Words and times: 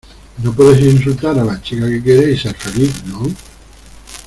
no 0.43 0.51
puedes 0.53 0.81
insultar 0.81 1.37
a 1.37 1.43
la 1.45 1.61
chica 1.61 1.87
que 1.87 2.01
quieres 2.01 2.29
y 2.29 2.41
ser 2.41 2.55
feliz,¿ 2.55 3.03
no? 3.05 3.21